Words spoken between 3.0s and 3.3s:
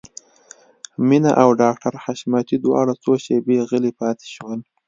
څو